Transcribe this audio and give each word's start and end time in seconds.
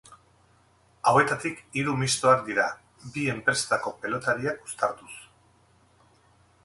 Hauetatik 1.09 1.59
hiru 1.81 1.93
mistoak 1.99 2.41
dira, 2.49 2.65
bi 3.17 3.27
enpresatako 3.37 3.95
pelotariak 4.07 4.67
uztartuz. 4.71 5.15